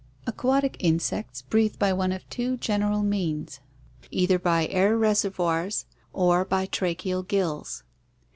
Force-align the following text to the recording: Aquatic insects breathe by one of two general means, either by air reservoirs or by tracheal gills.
Aquatic 0.25 0.77
insects 0.79 1.43
breathe 1.43 1.77
by 1.77 1.93
one 1.93 2.11
of 2.11 2.27
two 2.27 2.57
general 2.57 3.03
means, 3.03 3.59
either 4.09 4.39
by 4.39 4.65
air 4.69 4.97
reservoirs 4.97 5.85
or 6.11 6.43
by 6.43 6.65
tracheal 6.65 7.21
gills. 7.21 7.83